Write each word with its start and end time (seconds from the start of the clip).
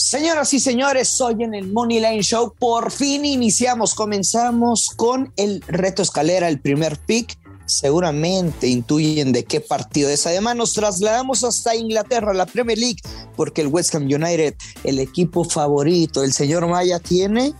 Señoras 0.00 0.54
y 0.54 0.60
señores, 0.60 1.20
hoy 1.20 1.44
en 1.44 1.52
el 1.52 1.70
Money 1.70 2.00
Line 2.00 2.22
Show 2.22 2.54
por 2.58 2.90
fin 2.90 3.26
iniciamos, 3.26 3.94
comenzamos 3.94 4.88
con 4.96 5.30
el 5.36 5.60
reto 5.68 6.00
escalera, 6.00 6.48
el 6.48 6.58
primer 6.58 6.96
pick. 6.96 7.38
Seguramente 7.66 8.66
intuyen 8.66 9.30
de 9.30 9.44
qué 9.44 9.60
partido 9.60 10.08
es. 10.08 10.26
Además, 10.26 10.56
nos 10.56 10.72
trasladamos 10.72 11.44
hasta 11.44 11.76
Inglaterra, 11.76 12.32
la 12.32 12.46
Premier 12.46 12.78
League, 12.78 13.00
porque 13.36 13.60
el 13.60 13.66
West 13.66 13.94
Ham 13.94 14.04
United, 14.04 14.54
el 14.84 15.00
equipo 15.00 15.44
favorito, 15.44 16.24
el 16.24 16.32
señor 16.32 16.66
Maya, 16.66 16.98
tiene 16.98 17.52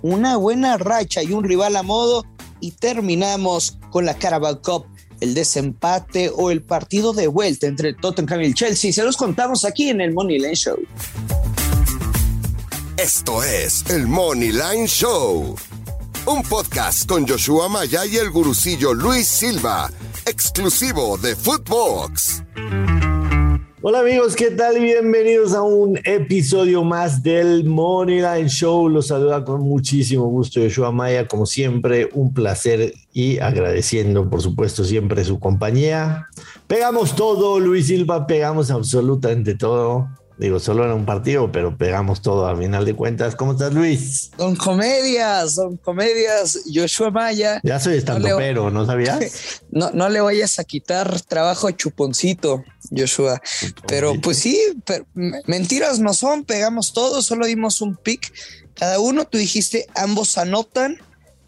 una 0.00 0.38
buena 0.38 0.78
racha 0.78 1.22
y 1.22 1.32
un 1.32 1.44
rival 1.44 1.76
a 1.76 1.82
modo. 1.82 2.24
Y 2.60 2.70
terminamos 2.70 3.76
con 3.90 4.06
la 4.06 4.14
Carabao 4.14 4.62
Cup 4.62 4.86
el 5.20 5.34
desempate 5.34 6.32
o 6.34 6.50
el 6.50 6.62
partido 6.62 7.12
de 7.12 7.26
vuelta 7.26 7.66
entre 7.66 7.92
Tottenham 7.92 8.40
y 8.40 8.46
el 8.46 8.54
Chelsea. 8.54 8.92
Se 8.94 9.04
los 9.04 9.18
contamos 9.18 9.66
aquí 9.66 9.90
en 9.90 10.00
el 10.00 10.14
Money 10.14 10.38
Line 10.38 10.56
Show. 10.56 10.78
Esto 13.02 13.42
es 13.42 13.84
el 13.90 14.06
Money 14.06 14.52
Line 14.52 14.86
Show, 14.86 15.56
un 16.24 16.42
podcast 16.44 17.08
con 17.08 17.26
Joshua 17.26 17.68
Maya 17.68 18.06
y 18.06 18.16
el 18.16 18.30
gurucillo 18.30 18.94
Luis 18.94 19.26
Silva, 19.26 19.90
exclusivo 20.24 21.18
de 21.18 21.34
Footbox. 21.34 22.44
Hola 23.80 23.98
amigos, 23.98 24.36
¿qué 24.36 24.52
tal? 24.52 24.78
Bienvenidos 24.78 25.52
a 25.52 25.62
un 25.62 25.98
episodio 26.04 26.84
más 26.84 27.24
del 27.24 27.64
Money 27.64 28.20
Line 28.20 28.48
Show. 28.48 28.88
Los 28.88 29.08
saluda 29.08 29.44
con 29.44 29.62
muchísimo 29.62 30.26
gusto 30.26 30.60
Joshua 30.60 30.92
Maya, 30.92 31.26
como 31.26 31.44
siempre, 31.44 32.08
un 32.12 32.32
placer 32.32 32.94
y 33.12 33.40
agradeciendo, 33.40 34.30
por 34.30 34.42
supuesto, 34.42 34.84
siempre 34.84 35.24
su 35.24 35.40
compañía. 35.40 36.28
Pegamos 36.68 37.16
todo, 37.16 37.58
Luis 37.58 37.88
Silva, 37.88 38.28
pegamos 38.28 38.70
absolutamente 38.70 39.56
todo. 39.56 40.08
Digo, 40.42 40.58
solo 40.58 40.84
era 40.84 40.92
un 40.92 41.06
partido, 41.06 41.52
pero 41.52 41.76
pegamos 41.78 42.20
todo 42.20 42.48
a 42.48 42.56
final 42.56 42.84
de 42.84 42.94
cuentas. 42.94 43.36
¿Cómo 43.36 43.52
estás, 43.52 43.72
Luis? 43.72 44.32
Son 44.36 44.56
comedias, 44.56 45.54
son 45.54 45.76
comedias. 45.76 46.64
Joshua 46.66 47.12
Maya. 47.12 47.60
Ya 47.62 47.78
soy 47.78 47.98
estando 47.98 48.28
no 48.28 48.70
¿no 48.72 48.84
sabías? 48.84 49.62
No, 49.70 49.90
no 49.92 50.08
le 50.08 50.20
vayas 50.20 50.58
a 50.58 50.64
quitar 50.64 51.20
trabajo 51.20 51.68
a 51.68 51.76
Chuponcito, 51.76 52.64
Joshua. 52.90 53.40
Pero 53.86 54.20
pues 54.20 54.38
sí, 54.38 54.60
mentiras 55.46 56.00
no 56.00 56.12
son, 56.12 56.44
pegamos 56.44 56.92
todo, 56.92 57.22
solo 57.22 57.46
dimos 57.46 57.80
un 57.80 57.94
pick 57.94 58.32
cada 58.74 58.98
uno. 58.98 59.24
Tú 59.24 59.38
dijiste, 59.38 59.86
ambos 59.94 60.36
anotan 60.38 60.98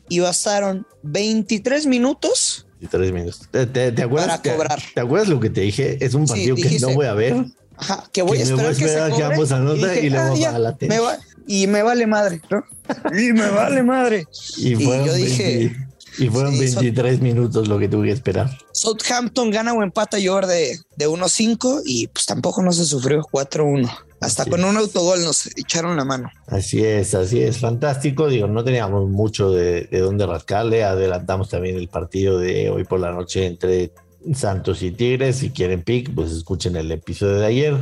y 0.08 0.20
bastaron 0.20 0.86
23 1.02 1.86
minutos. 1.86 2.68
23 2.78 3.12
minutos. 3.12 3.48
¿Te, 3.50 4.02
acuerdas? 4.02 4.38
Para 4.38 4.54
cobrar. 4.54 4.82
Te, 4.94 5.00
acuerdas 5.00 5.28
lo 5.28 5.40
que 5.40 5.50
te 5.50 5.62
dije? 5.62 5.98
Es 6.04 6.14
un 6.14 6.26
partido 6.26 6.54
que 6.54 6.78
no 6.78 6.94
voy 6.94 7.06
a 7.06 7.14
ver 7.14 7.44
Ajá, 7.76 8.04
que 8.12 8.22
voy 8.22 8.38
a 8.38 8.42
esperar 8.42 8.74
que, 8.74 8.88
se 8.88 8.98
cobre, 8.98 9.16
que 9.16 9.22
ambos 9.24 9.50
y, 9.50 10.06
y, 10.06 10.10
luego 10.10 10.34
ah, 10.34 10.50
va 10.50 10.56
a 10.56 10.58
la 10.58 10.76
me 10.80 10.98
va, 11.00 11.18
Y 11.46 11.66
me 11.66 11.82
vale 11.82 12.06
madre, 12.06 12.40
¿no? 12.50 12.64
y 13.18 13.32
me 13.32 13.50
vale 13.50 13.82
madre. 13.82 14.26
Y, 14.56 14.74
y 14.74 14.86
yo 14.86 15.14
dije... 15.14 15.76
Y 16.16 16.28
fueron 16.28 16.56
23 16.56 17.20
minutos 17.20 17.66
lo 17.66 17.78
que 17.78 17.88
tuve 17.88 18.06
que 18.06 18.12
esperar. 18.12 18.48
Southampton 18.72 19.50
gana 19.50 19.72
o 19.72 19.82
empata 19.82 20.18
yo 20.18 20.40
de, 20.40 20.78
de 20.96 21.08
1-5 21.08 21.82
y 21.84 22.06
pues 22.06 22.26
tampoco 22.26 22.62
no 22.62 22.72
se 22.72 22.84
sufrió 22.84 23.22
4-1. 23.22 23.90
Hasta 24.20 24.46
con 24.46 24.64
un 24.64 24.76
autogol 24.76 25.22
nos 25.22 25.46
echaron 25.56 25.96
la 25.96 26.04
mano. 26.04 26.30
Así 26.46 26.84
es, 26.84 27.14
así 27.14 27.42
es, 27.42 27.58
fantástico. 27.58 28.28
Digo, 28.28 28.46
no 28.46 28.64
teníamos 28.64 29.10
mucho 29.10 29.50
de, 29.50 29.82
de 29.82 29.98
dónde 29.98 30.26
rascarle. 30.26 30.84
Adelantamos 30.84 31.50
también 31.50 31.76
el 31.76 31.88
partido 31.88 32.38
de 32.38 32.70
hoy 32.70 32.84
por 32.84 33.00
la 33.00 33.10
noche 33.10 33.46
entre 33.46 33.90
Santos 34.34 34.82
y 34.82 34.90
Tigres. 34.90 35.36
Si 35.36 35.50
quieren 35.50 35.82
pick, 35.82 36.14
pues 36.14 36.30
escuchen 36.30 36.76
el 36.76 36.90
episodio 36.92 37.36
de 37.36 37.46
ayer. 37.46 37.76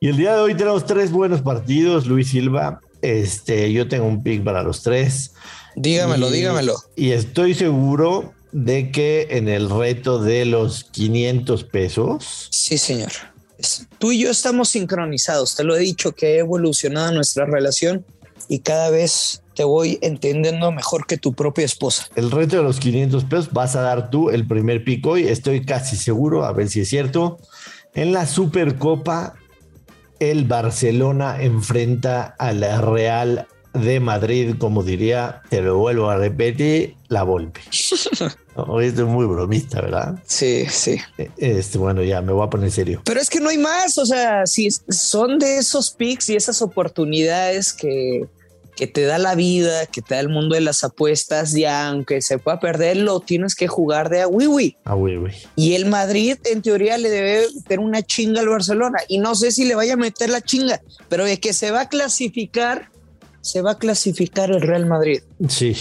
Y 0.00 0.08
el 0.08 0.16
día 0.16 0.34
de 0.34 0.40
hoy 0.40 0.54
tenemos 0.54 0.84
tres 0.84 1.12
buenos 1.12 1.42
partidos. 1.42 2.06
Luis 2.06 2.30
Silva, 2.30 2.80
este, 3.02 3.72
yo 3.72 3.88
tengo 3.88 4.06
un 4.06 4.22
pick 4.22 4.42
para 4.42 4.62
los 4.62 4.82
tres. 4.82 5.32
Dígamelo, 5.76 6.30
dígamelo. 6.30 6.76
Y 6.96 7.10
estoy 7.10 7.54
seguro 7.54 8.34
de 8.52 8.90
que 8.90 9.28
en 9.30 9.48
el 9.48 9.70
reto 9.70 10.18
de 10.22 10.44
los 10.44 10.84
500 10.84 11.64
pesos. 11.64 12.48
Sí, 12.50 12.78
señor. 12.78 13.12
Tú 13.98 14.12
y 14.12 14.20
yo 14.20 14.30
estamos 14.30 14.70
sincronizados. 14.70 15.54
Te 15.54 15.64
lo 15.64 15.76
he 15.76 15.80
dicho 15.80 16.12
que 16.12 16.26
ha 16.26 16.38
evolucionado 16.40 17.12
nuestra 17.12 17.46
relación 17.46 18.04
y 18.48 18.60
cada 18.60 18.90
vez 18.90 19.42
te 19.54 19.64
voy 19.64 19.98
entendiendo 20.02 20.72
mejor 20.72 21.06
que 21.06 21.18
tu 21.18 21.34
propia 21.34 21.64
esposa. 21.64 22.06
El 22.14 22.30
reto 22.30 22.56
de 22.56 22.62
los 22.62 22.80
500 22.80 23.24
pesos 23.24 23.52
vas 23.52 23.76
a 23.76 23.82
dar 23.82 24.10
tú 24.10 24.30
el 24.30 24.46
primer 24.46 24.84
pico 24.84 25.18
y 25.18 25.28
estoy 25.28 25.64
casi 25.64 25.96
seguro, 25.96 26.44
a 26.44 26.52
ver 26.52 26.68
si 26.68 26.80
es 26.80 26.88
cierto. 26.88 27.38
En 27.94 28.12
la 28.12 28.26
Supercopa, 28.26 29.34
el 30.20 30.44
Barcelona 30.44 31.42
enfrenta 31.42 32.34
a 32.38 32.52
la 32.52 32.80
Real 32.80 33.46
de 33.74 34.00
Madrid, 34.00 34.54
como 34.58 34.82
diría, 34.82 35.42
te 35.48 35.62
lo 35.62 35.78
vuelvo 35.78 36.10
a 36.10 36.16
repetir, 36.16 36.96
la 37.08 37.22
Volpe. 37.22 37.60
Hoy 38.54 38.86
estoy 38.86 39.04
muy 39.04 39.26
bromista, 39.26 39.80
¿verdad? 39.80 40.18
Sí, 40.26 40.66
sí. 40.68 40.98
Este, 41.36 41.78
bueno, 41.78 42.02
ya 42.02 42.20
me 42.20 42.32
voy 42.32 42.46
a 42.46 42.50
poner 42.50 42.70
serio. 42.70 43.02
Pero 43.04 43.20
es 43.20 43.30
que 43.30 43.40
no 43.40 43.48
hay 43.48 43.58
más, 43.58 43.98
o 43.98 44.06
sea, 44.06 44.46
si 44.46 44.68
son 44.70 45.38
de 45.38 45.58
esos 45.58 45.90
picks 45.90 46.28
y 46.28 46.36
esas 46.36 46.60
oportunidades 46.62 47.72
que 47.72 48.28
que 48.76 48.86
te 48.86 49.02
da 49.02 49.18
la 49.18 49.34
vida, 49.34 49.86
que 49.86 50.00
te 50.00 50.14
da 50.14 50.20
el 50.20 50.28
mundo 50.28 50.54
de 50.54 50.60
las 50.60 50.82
apuestas, 50.82 51.54
y 51.54 51.64
aunque 51.64 52.22
se 52.22 52.38
pueda 52.38 52.58
perder, 52.58 52.96
lo 52.96 53.20
tienes 53.20 53.54
que 53.54 53.68
jugar 53.68 54.08
de 54.08 54.22
a 54.22 54.28
wiwi. 54.28 54.76
A 54.84 54.94
wiwi. 54.94 55.30
Y 55.56 55.74
el 55.74 55.86
Madrid, 55.86 56.38
en 56.44 56.62
teoría, 56.62 56.96
le 56.98 57.10
debe 57.10 57.46
meter 57.54 57.80
una 57.80 58.02
chinga 58.02 58.40
al 58.40 58.48
Barcelona. 58.48 59.00
Y 59.08 59.18
no 59.18 59.34
sé 59.34 59.52
si 59.52 59.64
le 59.64 59.74
vaya 59.74 59.94
a 59.94 59.96
meter 59.96 60.30
la 60.30 60.40
chinga, 60.40 60.80
pero 61.08 61.26
es 61.26 61.38
que 61.38 61.52
se 61.52 61.70
va 61.70 61.82
a 61.82 61.88
clasificar, 61.88 62.88
se 63.40 63.60
va 63.60 63.72
a 63.72 63.78
clasificar 63.78 64.50
el 64.50 64.62
Real 64.62 64.86
Madrid. 64.86 65.22
Sí. 65.48 65.76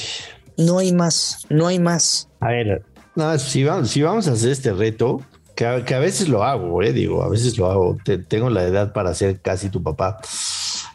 No 0.57 0.79
hay 0.79 0.93
más, 0.93 1.45
no 1.49 1.67
hay 1.67 1.79
más. 1.79 2.29
A 2.39 2.49
ver, 2.49 2.83
no, 3.15 3.37
si, 3.39 3.63
vamos, 3.63 3.89
si 3.89 4.01
vamos 4.01 4.27
a 4.27 4.31
hacer 4.31 4.51
este 4.51 4.73
reto, 4.73 5.21
que 5.55 5.65
a, 5.65 5.83
que 5.83 5.95
a 5.95 5.99
veces 5.99 6.29
lo 6.29 6.43
hago, 6.43 6.81
eh, 6.81 6.93
digo, 6.93 7.23
a 7.23 7.29
veces 7.29 7.57
lo 7.57 7.69
hago, 7.69 7.97
tengo 8.27 8.49
la 8.49 8.63
edad 8.63 8.93
para 8.93 9.13
ser 9.13 9.41
casi 9.41 9.69
tu 9.69 9.81
papá 9.83 10.19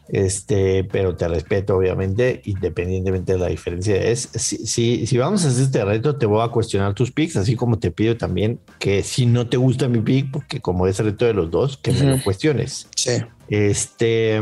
este, 0.09 0.84
pero 0.84 1.17
te 1.17 1.27
respeto, 1.27 1.77
obviamente, 1.77 2.41
independientemente 2.44 3.33
de 3.33 3.39
la 3.39 3.49
diferencia. 3.49 3.97
Es 3.97 4.28
si, 4.34 5.06
si, 5.06 5.19
vamos 5.19 5.44
a 5.44 5.49
hacer 5.49 5.65
este 5.65 5.84
reto, 5.84 6.17
te 6.17 6.27
voy 6.27 6.44
a 6.44 6.49
cuestionar 6.49 6.94
tus 6.94 7.11
picks, 7.11 7.37
así 7.37 7.56
como 7.56 7.78
te 7.78 7.91
pido 7.91 8.17
también 8.17 8.61
que 8.78 9.03
si 9.03 9.27
no 9.27 9.49
te 9.49 9.56
gusta 9.56 9.88
mi 9.88 10.00
pick, 10.00 10.31
porque 10.31 10.61
como 10.61 10.87
es 10.87 10.99
reto 10.99 11.25
de 11.25 11.34
los 11.34 11.50
dos, 11.50 11.77
que 11.77 11.93
me 11.93 12.03
lo 12.03 12.23
cuestiones. 12.23 12.88
Sí. 12.94 13.23
Este, 13.49 14.41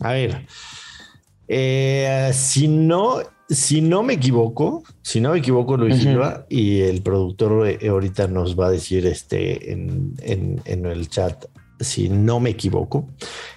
a 0.00 0.12
ver, 0.12 0.46
eh, 1.48 2.30
si 2.34 2.68
no, 2.68 3.18
si 3.48 3.80
no 3.80 4.02
me 4.02 4.14
equivoco, 4.14 4.82
si 5.02 5.20
no 5.20 5.32
me 5.32 5.38
equivoco, 5.38 5.76
Luis 5.76 5.98
Silva, 5.98 6.46
y 6.48 6.80
el 6.80 7.02
productor 7.02 7.68
eh, 7.68 7.88
ahorita 7.88 8.26
nos 8.28 8.58
va 8.58 8.68
a 8.68 8.70
decir 8.70 9.06
este 9.06 9.72
en, 9.72 10.14
en, 10.22 10.60
en 10.64 10.86
el 10.86 11.08
chat 11.08 11.44
si 11.80 12.08
no 12.08 12.40
me 12.40 12.50
equivoco. 12.50 13.08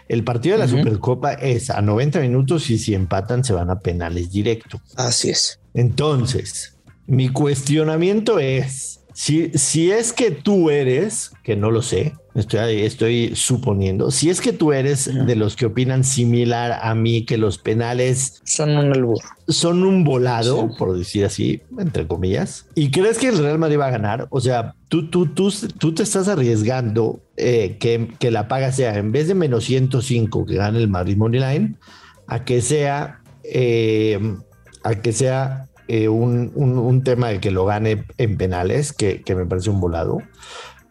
El 0.07 0.23
partido 0.23 0.57
de 0.57 0.65
la 0.65 0.67
Supercopa 0.67 1.33
es 1.33 1.69
a 1.69 1.81
90 1.81 2.19
minutos 2.19 2.69
y 2.69 2.77
si 2.77 2.93
empatan 2.93 3.43
se 3.43 3.53
van 3.53 3.69
a 3.69 3.79
penales 3.79 4.31
directo. 4.31 4.81
Así 4.95 5.29
es. 5.29 5.59
Entonces, 5.73 6.77
mi 7.05 7.29
cuestionamiento 7.29 8.39
es, 8.39 9.01
si, 9.17 9.49
si 9.55 9.89
es 9.91 10.13
que 10.13 10.29
tú 10.29 10.69
eres, 10.69 11.31
que 11.43 11.55
no 11.55 11.71
lo 11.71 11.81
sé, 11.81 12.13
estoy, 12.35 12.83
estoy 12.83 13.35
suponiendo, 13.35 14.11
si 14.11 14.29
es 14.29 14.41
que 14.41 14.53
tú 14.53 14.73
eres 14.73 15.09
de 15.25 15.35
los 15.35 15.55
que 15.55 15.65
opinan 15.65 16.03
similar 16.03 16.77
a 16.83 16.93
mí 16.93 17.25
que 17.25 17.39
los 17.39 17.57
penales 17.57 18.43
son 18.43 18.77
un 18.77 19.15
son 19.47 19.83
un 19.83 20.03
volado, 20.03 20.69
por 20.77 20.95
decir 20.95 21.25
así, 21.25 21.63
entre 21.79 22.05
comillas, 22.05 22.67
y 22.75 22.91
crees 22.91 23.17
que 23.17 23.29
el 23.29 23.39
Real 23.39 23.57
Madrid 23.57 23.79
va 23.79 23.87
a 23.87 23.91
ganar, 23.91 24.27
o 24.29 24.39
sea, 24.39 24.75
tú, 24.87 25.09
tú, 25.09 25.25
tú, 25.25 25.51
tú 25.79 25.95
te 25.95 26.03
estás 26.03 26.27
arriesgando 26.27 27.19
eh, 27.37 27.77
que, 27.79 28.09
que, 28.19 28.29
la 28.29 28.47
paga 28.47 28.71
sea 28.71 28.99
en 28.99 29.11
vez 29.11 29.27
de 29.27 29.33
menos 29.33 29.63
105 29.63 30.45
que 30.45 30.57
gane 30.57 30.77
el 30.77 30.89
Madrid 30.89 31.17
Money 31.17 31.39
Line, 31.39 31.75
a 32.27 32.45
que 32.45 32.61
sea, 32.61 33.23
eh, 33.43 34.19
a 34.83 34.93
que 34.93 35.11
sea 35.11 35.67
eh, 35.87 36.09
un, 36.09 36.51
un, 36.55 37.03
tema 37.03 37.29
de 37.29 37.39
que 37.39 37.51
lo 37.51 37.65
gane 37.65 38.03
en 38.17 38.37
penales, 38.37 38.93
que, 38.93 39.21
que, 39.21 39.35
me 39.35 39.45
parece 39.45 39.69
un 39.69 39.79
volado, 39.79 40.21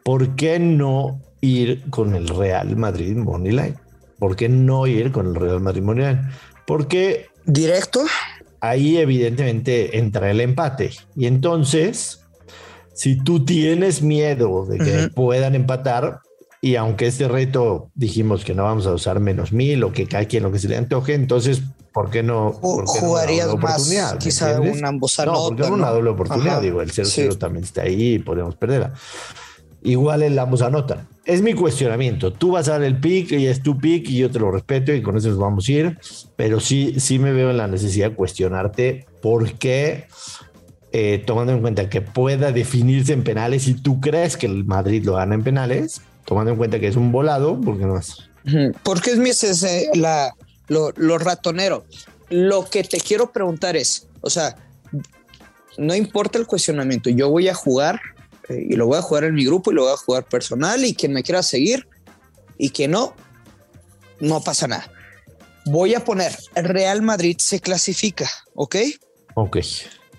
¿por 0.05 0.37
qué 0.37 0.59
no 0.59 1.21
ir 1.41 1.83
con 1.91 2.15
el 2.15 2.29
Real 2.29 2.77
Madrid 2.77 3.17
Money 3.17 3.53
Line? 3.53 3.75
¿Por 4.19 4.37
qué 4.37 4.49
no 4.49 4.87
ir 4.87 5.13
con 5.13 5.27
el 5.27 5.35
Real 5.35 5.61
Madrid 5.61 5.83
Money 5.83 6.07
Line? 6.07 6.21
Porque... 6.67 7.27
¿Directo? 7.45 8.01
Ahí 8.61 8.97
evidentemente 8.97 9.99
entra 9.99 10.31
el 10.31 10.41
empate. 10.41 10.91
Y 11.15 11.27
entonces, 11.27 12.25
si 12.95 13.17
tú 13.17 13.45
tienes 13.45 14.03
miedo 14.03 14.65
de 14.67 14.79
que 14.79 15.09
puedan 15.15 15.55
empatar, 15.55 16.21
y 16.61 16.77
aunque 16.77 17.07
este 17.07 17.29
reto 17.29 17.91
dijimos 17.95 18.45
que 18.45 18.55
no 18.55 18.65
vamos 18.65 18.87
a 18.87 18.93
usar 18.93 19.21
menos 19.21 19.53
mil 19.53 19.85
o 19.85 19.93
que 19.93 20.07
cada 20.07 20.25
quien 20.25 20.43
lo 20.43 20.51
que 20.51 20.59
se 20.59 20.69
le 20.69 20.77
antoje, 20.77 21.15
entonces 21.15 21.63
¿por 21.97 22.11
qué 22.11 22.23
no? 22.23 22.53
jugarías 22.53 23.57
más, 23.57 23.91
quizá 24.21 24.61
un 24.61 24.85
ambos 24.85 25.19
No, 25.25 25.49
porque 25.49 25.63
una 25.63 25.89
doble 25.89 26.11
oportunidad, 26.11 26.61
digo, 26.61 26.83
el 26.83 26.93
0-0 26.93 27.39
también 27.39 27.65
está 27.65 27.85
ahí 27.85 28.17
y 28.17 28.19
podemos 28.19 28.55
perderla. 28.55 28.93
igual 29.83 30.23
el 30.23 30.39
ambos 30.39 30.61
anotan. 30.61 31.09
Es 31.25 31.41
mi 31.41 31.55
cuestionamiento. 31.55 32.35
Tú 32.35 32.51
vas 32.51 32.69
a 32.69 32.73
dar 32.73 32.83
el 32.83 33.01
pick 33.01 33.33
y 33.33 33.47
es 33.47 33.63
tu 33.63 33.79
pick 33.79 34.11
y 34.11 34.19
yo 34.19 34.31
te 34.31 34.39
lo 34.39 34.51
respeto 34.51 34.93
y 34.93 35.01
con 35.01 35.17
eso 35.17 35.31
nos 35.31 35.39
vamos 35.39 35.67
a 35.67 35.73
ir. 35.73 35.99
Pero 36.37 36.61
sí, 36.61 36.97
sí 37.01 37.19
me 37.19 37.33
veo 37.33 37.51
en 37.51 37.57
la 37.57 37.67
necesidad 37.67 38.11
de 38.11 38.15
cuestionarte 38.15 39.07
por 39.23 39.55
qué, 39.55 40.05
eh, 40.93 41.23
tomando 41.25 41.55
en 41.55 41.63
cuenta 41.63 41.89
que 41.89 42.03
pueda 42.03 42.53
definirse 42.53 43.15
en 43.15 43.25
penales 43.25 43.69
y 43.69 43.75
tú 43.75 44.03
crees 44.03 44.37
que 44.37 44.45
el 44.45 44.67
Madrid 44.67 45.03
lo 45.03 45.15
gana 45.15 45.35
en 45.35 45.43
penales, 45.43 46.03
tomando 46.27 46.51
en 46.51 46.59
cuenta 46.59 46.79
que 46.79 46.89
es 46.89 46.97
un 46.97 47.11
volado, 47.11 47.59
¿por 47.59 47.79
qué 47.79 47.87
no 47.87 47.97
es? 47.97 48.29
Porque 48.83 49.13
es 49.13 49.17
mi 49.17 49.31
ese, 49.31 49.89
la, 49.95 50.31
lo, 50.69 50.93
lo 50.97 51.19
ratonero. 51.19 51.85
Lo 52.29 52.69
que 52.69 52.83
te 52.83 52.99
quiero 52.99 53.33
preguntar 53.33 53.77
es, 53.77 54.09
o 54.21 54.31
sea, 54.31 54.57
no 55.79 55.95
importa 55.95 56.39
el 56.39 56.47
cuestionamiento, 56.47 57.11
yo 57.11 57.31
voy 57.31 57.49
a 57.49 57.55
jugar 57.55 58.01
eh, 58.49 58.67
y 58.71 58.75
lo 58.75 58.87
voy 58.87 58.99
a 58.99 59.03
jugar 59.03 59.25
en 59.25 59.35
mi 59.35 59.45
grupo 59.45 59.71
y 59.71 59.75
lo 59.75 59.83
voy 59.83 59.93
a 59.93 59.97
jugar 59.97 60.25
personal 60.25 60.85
y 60.85 60.95
quien 60.95 61.13
me 61.13 61.23
quiera 61.23 61.43
seguir 61.43 61.89
y 62.59 62.71
que 62.71 62.89
no, 62.89 63.15
no 64.21 64.41
pasa 64.43 64.67
nada. 64.67 64.91
Voy 65.67 65.95
a 65.95 66.05
poner 66.05 66.37
Real 66.55 67.03
Madrid 67.03 67.37
se 67.39 67.61
clasifica, 67.61 68.31
¿ok? 68.55 68.77
Ok. 69.35 69.59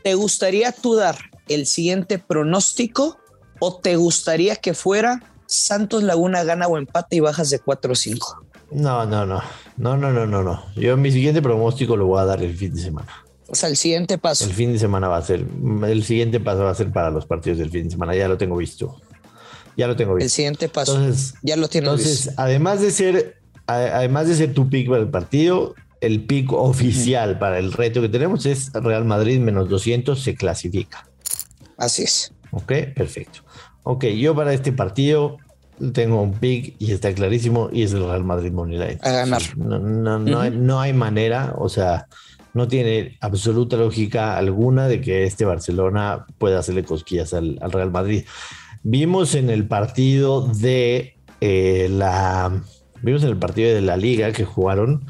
¿Te 0.03 0.13
gustaría 0.13 0.71
tú 0.71 0.95
dar 0.95 1.17
el 1.47 1.65
siguiente 1.65 2.19
pronóstico 2.19 3.17
o 3.59 3.77
te 3.77 3.95
gustaría 3.95 4.57
que 4.57 4.73
fuera 4.73 5.33
Santos 5.47 6.03
Laguna 6.03 6.43
gana 6.43 6.67
o 6.67 6.77
empate 6.77 7.15
y 7.15 7.19
bajas 7.21 7.49
de 7.49 7.59
4 7.59 7.93
o 7.93 7.95
5? 7.95 8.46
No, 8.71 9.05
no, 9.05 9.25
no. 9.25 9.41
No, 9.77 9.97
no, 9.97 10.11
no, 10.11 10.25
no, 10.25 10.43
no. 10.43 10.63
Yo 10.75 10.97
mi 10.97 11.11
siguiente 11.11 11.41
pronóstico 11.41 11.95
lo 11.95 12.07
voy 12.07 12.21
a 12.21 12.25
dar 12.25 12.41
el 12.43 12.55
fin 12.55 12.73
de 12.73 12.81
semana. 12.81 13.25
O 13.47 13.55
sea, 13.55 13.69
el 13.69 13.77
siguiente 13.77 14.17
paso. 14.17 14.43
El 14.45 14.53
fin 14.53 14.73
de 14.73 14.79
semana 14.79 15.07
va 15.07 15.17
a 15.17 15.21
ser, 15.21 15.45
el 15.85 16.03
siguiente 16.03 16.39
paso 16.39 16.63
va 16.63 16.71
a 16.71 16.75
ser 16.75 16.91
para 16.91 17.09
los 17.09 17.25
partidos 17.25 17.59
del 17.59 17.69
fin 17.69 17.85
de 17.85 17.91
semana. 17.91 18.13
Ya 18.15 18.27
lo 18.27 18.37
tengo 18.37 18.57
visto. 18.57 18.99
Ya 19.77 19.87
lo 19.87 19.95
tengo 19.95 20.15
visto. 20.15 20.25
El 20.25 20.31
siguiente 20.31 20.67
paso. 20.67 20.95
Entonces, 20.95 21.35
ya 21.41 21.55
lo 21.55 21.69
tienes 21.69 21.89
entonces, 21.89 22.33
además 22.35 22.81
de 22.81 22.91
ser, 22.91 23.37
además 23.67 24.27
de 24.27 24.35
ser 24.35 24.53
tu 24.53 24.69
pick 24.69 24.89
para 24.89 25.01
el 25.01 25.09
partido, 25.09 25.75
el 26.01 26.25
pick 26.25 26.51
oficial 26.51 27.39
para 27.39 27.59
el 27.59 27.71
reto 27.71 28.01
que 28.01 28.09
tenemos 28.09 28.45
es 28.45 28.71
Real 28.73 29.05
Madrid 29.05 29.39
menos 29.39 29.69
200 29.69 30.21
se 30.21 30.35
clasifica. 30.35 31.07
Así 31.77 32.03
es. 32.03 32.33
Ok, 32.51 32.73
perfecto. 32.95 33.39
Ok, 33.83 34.05
yo 34.05 34.35
para 34.35 34.53
este 34.53 34.73
partido 34.73 35.37
tengo 35.93 36.21
un 36.21 36.33
pick 36.33 36.75
y 36.79 36.91
está 36.91 37.13
clarísimo 37.13 37.69
y 37.71 37.83
es 37.83 37.93
el 37.93 38.03
Real 38.03 38.23
Madrid 38.23 38.51
Moneyline. 38.51 38.99
A 39.01 39.11
ganar. 39.11 39.41
No, 39.57 39.79
no, 39.79 40.19
no, 40.19 40.39
hay, 40.39 40.51
no 40.51 40.79
hay 40.79 40.93
manera, 40.93 41.53
o 41.57 41.69
sea, 41.69 42.07
no 42.53 42.67
tiene 42.67 43.17
absoluta 43.21 43.77
lógica 43.77 44.37
alguna 44.37 44.87
de 44.87 44.99
que 45.01 45.23
este 45.23 45.45
Barcelona 45.45 46.25
pueda 46.37 46.59
hacerle 46.59 46.83
cosquillas 46.83 47.33
al, 47.33 47.59
Real 47.59 47.91
Madrid. 47.91 48.25
Vimos 48.83 49.35
en 49.35 49.49
el 49.49 49.67
partido 49.67 50.47
de 50.47 51.15
eh, 51.39 51.87
la 51.91 52.63
vimos 53.01 53.23
en 53.23 53.29
el 53.29 53.37
partido 53.37 53.73
de 53.73 53.81
la 53.81 53.95
liga 53.95 54.31
que 54.31 54.43
jugaron 54.43 55.05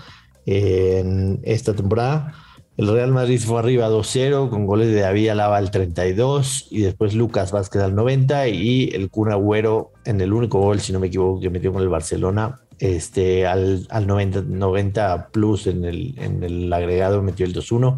en 0.46 1.40
esta 1.44 1.74
temporada. 1.74 2.34
El 2.78 2.88
Real 2.88 3.12
Madrid 3.12 3.40
fue 3.44 3.60
arriba 3.60 3.90
2-0 3.90 4.52
con 4.52 4.68
goles 4.68 4.90
de 4.90 5.02
David 5.02 5.30
Alaba 5.30 5.58
al 5.58 5.72
32 5.72 6.68
y 6.70 6.82
después 6.82 7.16
Lucas 7.16 7.52
Vázquez 7.52 7.82
al 7.82 7.96
90 7.96 8.50
y 8.50 8.90
el 8.94 9.10
Kun 9.10 9.32
Agüero 9.32 9.92
en 10.06 10.22
el 10.22 10.32
único 10.32 10.60
gol, 10.60 10.80
si 10.80 10.94
no 10.94 11.00
me 11.00 11.08
equivoco, 11.08 11.40
que 11.40 11.50
metió 11.50 11.74
con 11.74 11.82
el 11.82 11.90
Barcelona 11.90 12.62
este, 12.80 13.48
al, 13.48 13.88
al 13.90 14.06
90, 14.06 14.44
90, 14.44 15.30
plus 15.30 15.66
en 15.66 15.86
el, 15.86 16.14
en 16.20 16.44
el 16.44 16.72
agregado 16.72 17.24
metió 17.24 17.48
el 17.48 17.56
2-1, 17.56 17.98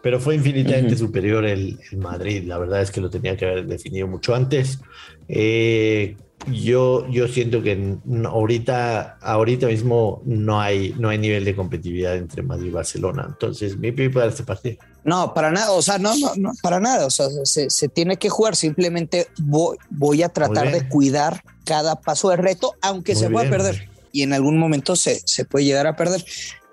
pero 0.00 0.18
fue 0.18 0.36
infinitamente 0.36 0.96
superior 0.96 1.44
el, 1.44 1.78
el, 1.92 1.98
Madrid. 1.98 2.44
La 2.44 2.56
verdad 2.56 2.80
es 2.80 2.90
que 2.90 3.02
lo 3.02 3.10
tenía 3.10 3.36
que 3.36 3.44
haber 3.44 3.66
definido 3.66 4.06
mucho 4.06 4.34
antes. 4.34 4.80
Eh, 5.28 6.16
yo, 6.52 7.08
yo 7.08 7.28
siento 7.28 7.62
que 7.62 7.96
ahorita, 8.24 9.18
ahorita 9.20 9.66
mismo 9.66 10.22
no 10.24 10.60
hay, 10.60 10.94
no 10.98 11.08
hay 11.08 11.18
nivel 11.18 11.44
de 11.44 11.56
competitividad 11.56 12.16
entre 12.16 12.42
Madrid 12.42 12.68
y 12.68 12.70
Barcelona. 12.70 13.26
Entonces, 13.28 13.76
mi 13.76 13.92
pipa 13.92 14.20
para 14.20 14.28
este 14.28 14.44
partido. 14.44 14.76
No, 15.04 15.34
para 15.34 15.50
nada, 15.50 15.72
o 15.72 15.82
sea, 15.82 15.98
no, 15.98 16.16
no, 16.16 16.32
no 16.36 16.52
para 16.62 16.80
nada. 16.80 17.06
O 17.06 17.10
sea, 17.10 17.28
se, 17.44 17.70
se 17.70 17.88
tiene 17.88 18.16
que 18.16 18.28
jugar. 18.28 18.54
Simplemente 18.54 19.28
voy, 19.38 19.76
voy 19.90 20.22
a 20.22 20.28
tratar 20.28 20.70
de 20.70 20.88
cuidar 20.88 21.42
cada 21.64 21.96
paso 22.00 22.30
de 22.30 22.36
reto, 22.36 22.74
aunque 22.80 23.14
se 23.14 23.28
pueda 23.30 23.50
perder 23.50 23.88
y 24.16 24.22
en 24.22 24.32
algún 24.32 24.58
momento 24.58 24.96
se, 24.96 25.20
se 25.26 25.44
puede 25.44 25.66
llegar 25.66 25.86
a 25.86 25.94
perder. 25.94 26.24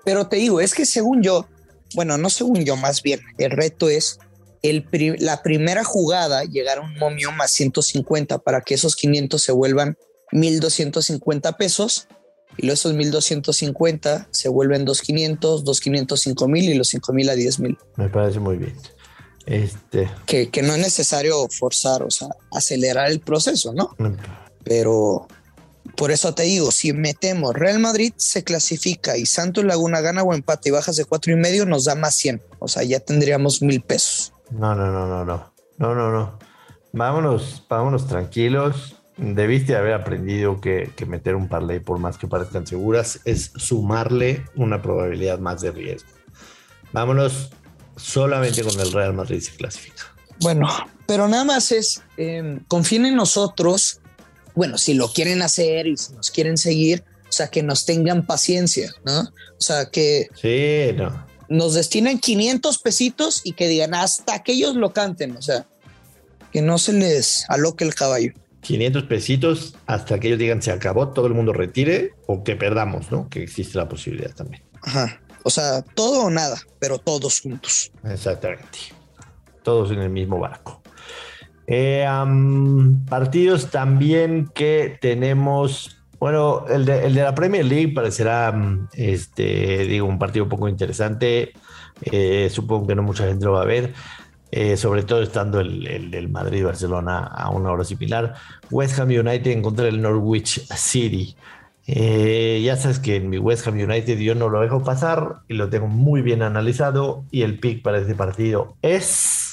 Pero 0.02 0.28
te 0.28 0.36
digo, 0.36 0.62
es 0.62 0.72
que 0.72 0.86
según 0.86 1.22
yo, 1.22 1.46
bueno, 1.94 2.16
no 2.16 2.30
según 2.30 2.64
yo, 2.64 2.74
más 2.76 3.02
bien, 3.02 3.20
el 3.36 3.50
reto 3.50 3.90
es 3.90 4.18
el 4.64 4.86
la 5.18 5.42
primera 5.42 5.84
jugada 5.84 6.44
llegar 6.44 6.78
a 6.78 6.80
un 6.80 6.94
momio 6.94 7.32
más 7.32 7.52
150 7.52 8.38
para 8.38 8.62
que 8.62 8.74
esos 8.74 8.96
500 8.96 9.42
se 9.42 9.52
vuelvan 9.52 9.98
1250 10.32 11.56
pesos 11.56 12.08
y 12.56 12.62
luego 12.62 12.74
esos 12.74 12.94
1250 12.94 14.28
se 14.30 14.48
vuelven 14.48 14.84
2500, 14.84 15.64
2500, 15.64 16.20
5000 16.20 16.64
y 16.64 16.74
los 16.74 16.88
5000 16.88 17.30
a 17.30 17.34
10000. 17.34 17.78
Me 17.96 18.08
parece 18.08 18.40
muy 18.40 18.56
bien. 18.56 18.74
Este. 19.46 20.08
Que, 20.24 20.48
que 20.48 20.62
no 20.62 20.74
es 20.74 20.80
necesario 20.80 21.46
forzar, 21.50 22.02
o 22.02 22.10
sea, 22.10 22.28
acelerar 22.50 23.10
el 23.10 23.20
proceso, 23.20 23.74
¿no? 23.74 23.94
Pero, 24.62 25.28
por 25.96 26.10
eso 26.10 26.34
te 26.34 26.44
digo, 26.44 26.72
si 26.72 26.92
metemos 26.92 27.54
Real 27.54 27.78
Madrid 27.78 28.14
se 28.16 28.44
clasifica 28.44 29.18
y 29.18 29.26
Santos 29.26 29.64
Laguna 29.64 30.00
gana 30.00 30.22
o 30.22 30.32
empate 30.32 30.70
y 30.70 30.72
bajas 30.72 30.96
de 30.96 31.04
cuatro 31.04 31.32
y 31.32 31.36
medio, 31.36 31.66
nos 31.66 31.84
da 31.84 31.94
más 31.94 32.14
100. 32.14 32.42
O 32.60 32.68
sea, 32.68 32.82
ya 32.84 33.00
tendríamos 33.00 33.60
mil 33.60 33.82
pesos. 33.82 34.33
No, 34.54 34.74
no, 34.74 34.90
no, 34.90 35.06
no, 35.06 35.24
no. 35.24 35.52
No, 35.78 35.94
no, 35.94 36.10
no. 36.10 36.38
Vámonos, 36.92 37.62
vámonos 37.68 38.06
tranquilos. 38.06 38.96
Debiste 39.16 39.76
haber 39.76 39.94
aprendido 39.94 40.60
que, 40.60 40.92
meter 41.06 41.36
un 41.36 41.48
parlay, 41.48 41.80
por 41.80 41.98
más 41.98 42.18
que 42.18 42.26
parezcan 42.26 42.66
seguras, 42.66 43.20
es 43.24 43.52
sumarle 43.56 44.44
una 44.56 44.82
probabilidad 44.82 45.38
más 45.38 45.60
de 45.60 45.70
riesgo. 45.70 46.10
Vámonos 46.92 47.50
solamente 47.96 48.62
con 48.62 48.78
el 48.80 48.92
Real 48.92 49.14
Madrid 49.14 49.40
se 49.40 49.52
clasifica. 49.52 50.02
Bueno, 50.40 50.68
pero 51.06 51.28
nada 51.28 51.44
más 51.44 51.70
es, 51.70 52.02
eh, 52.16 52.60
confíen 52.68 53.06
en 53.06 53.16
nosotros 53.16 54.00
bueno, 54.54 54.78
si 54.78 54.94
lo 54.94 55.08
quieren 55.08 55.42
hacer 55.42 55.86
y 55.86 55.96
si 55.96 56.12
nos 56.14 56.30
quieren 56.30 56.56
seguir, 56.56 57.04
o 57.28 57.32
sea, 57.32 57.48
que 57.48 57.62
nos 57.62 57.84
tengan 57.84 58.26
paciencia, 58.26 58.92
¿no? 59.04 59.20
O 59.20 59.60
sea, 59.60 59.90
que 59.90 60.28
sí, 60.34 60.96
no. 60.96 61.23
Nos 61.48 61.74
destinen 61.74 62.18
500 62.18 62.78
pesitos 62.78 63.40
y 63.44 63.52
que 63.52 63.68
digan 63.68 63.94
hasta 63.94 64.42
que 64.42 64.52
ellos 64.52 64.76
lo 64.76 64.92
canten, 64.92 65.36
o 65.36 65.42
sea, 65.42 65.66
que 66.52 66.62
no 66.62 66.78
se 66.78 66.92
les 66.92 67.44
aloque 67.48 67.84
el 67.84 67.94
caballo. 67.94 68.32
500 68.60 69.02
pesitos 69.04 69.74
hasta 69.86 70.18
que 70.18 70.28
ellos 70.28 70.38
digan 70.38 70.62
se 70.62 70.70
acabó, 70.70 71.08
todo 71.08 71.26
el 71.26 71.34
mundo 71.34 71.52
retire 71.52 72.12
o 72.26 72.42
que 72.42 72.56
perdamos, 72.56 73.10
¿no? 73.10 73.28
Que 73.28 73.42
existe 73.42 73.76
la 73.76 73.88
posibilidad 73.88 74.34
también. 74.34 74.62
Ajá. 74.82 75.20
O 75.42 75.50
sea, 75.50 75.82
todo 75.82 76.24
o 76.24 76.30
nada, 76.30 76.58
pero 76.78 76.98
todos 76.98 77.40
juntos. 77.40 77.92
Exactamente. 78.04 78.78
Todos 79.62 79.90
en 79.90 80.00
el 80.00 80.10
mismo 80.10 80.38
barco. 80.38 80.82
Eh, 81.66 82.06
partidos 83.08 83.70
también 83.70 84.50
que 84.54 84.98
tenemos. 85.00 85.98
Bueno, 86.18 86.66
el 86.68 86.84
de, 86.84 87.10
la 87.10 87.34
Premier 87.34 87.64
League 87.64 87.92
parecerá, 87.92 88.54
este, 88.94 89.84
digo, 89.86 90.06
un 90.06 90.18
partido 90.18 90.44
un 90.44 90.48
poco 90.48 90.68
interesante. 90.68 91.52
Eh, 92.02 92.48
supongo 92.50 92.86
que 92.86 92.94
no 92.94 93.02
mucha 93.02 93.26
gente 93.26 93.44
lo 93.44 93.52
va 93.52 93.62
a 93.62 93.66
ver. 93.66 93.92
Eh, 94.50 94.76
sobre 94.76 95.02
todo 95.02 95.20
estando 95.20 95.58
el, 95.58 96.10
del 96.10 96.28
Madrid-Barcelona 96.28 97.24
a 97.24 97.50
una 97.50 97.72
hora 97.72 97.84
similar. 97.84 98.34
West 98.70 98.98
Ham 98.98 99.08
United 99.08 99.48
en 99.48 99.62
contra 99.62 99.84
del 99.84 100.00
Norwich 100.00 100.66
City. 100.76 101.36
ya 101.86 102.76
sabes 102.76 103.00
que 103.00 103.16
en 103.16 103.28
mi 103.28 103.38
West 103.38 103.66
Ham 103.66 103.74
United 103.74 104.18
yo 104.18 104.34
no 104.34 104.48
lo 104.48 104.60
dejo 104.60 104.84
pasar 104.84 105.40
y 105.48 105.54
lo 105.54 105.68
tengo 105.70 105.88
muy 105.88 106.22
bien 106.22 106.42
analizado. 106.42 107.24
Y 107.30 107.42
el 107.42 107.58
pick 107.58 107.82
para 107.82 107.98
este 107.98 108.14
partido 108.14 108.76
es 108.82 109.44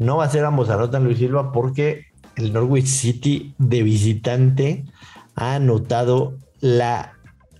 no 0.00 0.16
va 0.16 0.24
a 0.24 0.30
ser 0.30 0.46
ambos 0.46 0.70
anotan 0.70 1.04
Luis 1.04 1.18
Silva 1.18 1.52
porque 1.52 2.06
el 2.34 2.54
Norwich 2.54 2.86
City 2.86 3.54
de 3.58 3.82
visitante 3.82 4.84
ha 5.34 5.54
anotado 5.54 6.36
la 6.60 7.16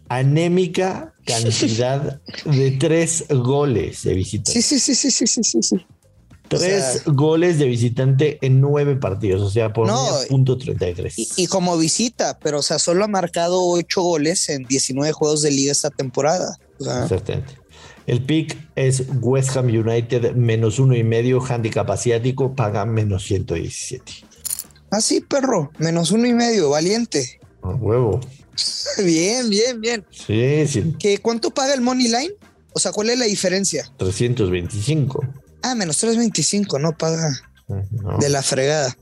anémica 0.08 1.14
cantidad 1.24 2.20
de 2.44 2.70
tres 2.72 3.24
goles 3.28 4.02
de 4.02 4.14
visitante. 4.14 4.52
Sí, 4.52 4.62
sí, 4.62 4.94
sí, 4.94 5.10
sí, 5.10 5.26
sí, 5.26 5.42
sí, 5.42 5.62
sí. 5.62 5.86
Tres 6.48 7.04
goles 7.06 7.60
de 7.60 7.66
visitante 7.66 8.38
en 8.44 8.60
nueve 8.60 8.96
partidos, 8.96 9.40
o 9.40 9.50
sea, 9.50 9.72
por 9.72 9.86
no, 9.86 10.04
punto 10.28 10.58
33. 10.58 11.16
Y, 11.16 11.28
y, 11.36 11.46
como 11.46 11.78
visita, 11.78 12.40
pero 12.42 12.58
o 12.58 12.62
sea, 12.62 12.80
solo 12.80 13.04
ha 13.04 13.08
marcado 13.08 13.62
ocho 13.62 14.02
goles 14.02 14.48
en 14.48 14.64
19 14.64 15.12
juegos 15.12 15.42
de 15.42 15.52
liga 15.52 15.70
esta 15.70 15.90
temporada. 15.90 16.58
O 16.80 16.84
sea, 16.84 17.04
Exactamente. 17.04 17.54
El 18.08 18.24
pick 18.24 18.58
es 18.74 19.04
West 19.20 19.56
Ham 19.56 19.66
United 19.66 20.32
menos 20.34 20.80
uno 20.80 20.96
y 20.96 21.04
medio, 21.04 21.40
handicap 21.40 21.88
asiático, 21.88 22.56
paga 22.56 22.84
menos 22.84 23.24
117. 23.26 24.12
Ah, 24.90 25.00
sí, 25.00 25.20
perro, 25.20 25.70
menos 25.78 26.10
uno 26.10 26.26
y 26.26 26.32
medio, 26.32 26.70
valiente. 26.70 27.39
Huevo. 27.62 28.20
bien, 29.04 29.50
bien, 29.50 29.80
bien. 29.80 30.06
Sí, 30.10 30.66
sí. 30.66 30.94
¿Qué, 30.98 31.18
¿Cuánto 31.18 31.50
paga 31.50 31.74
el 31.74 31.80
Money 31.80 32.08
Line? 32.08 32.34
O 32.72 32.78
sea, 32.78 32.92
¿cuál 32.92 33.10
es 33.10 33.18
la 33.18 33.24
diferencia? 33.24 33.90
325. 33.96 35.20
Ah, 35.62 35.74
menos 35.74 35.98
325, 35.98 36.78
no 36.78 36.96
paga 36.96 37.30
de 38.18 38.28
la 38.28 38.42
fregada. 38.42 38.96